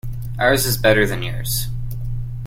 Ours 0.39 0.65
is 0.65 0.77
better 0.79 1.05
than 1.05 1.21
yours. 1.21 1.67